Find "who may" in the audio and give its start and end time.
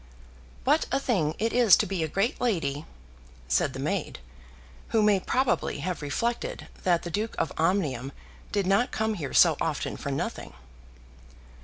4.87-5.19